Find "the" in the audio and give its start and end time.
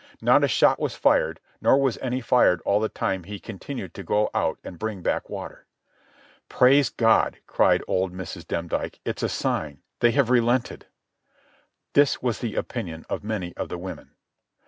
2.79-2.89, 12.39-12.55, 13.69-13.77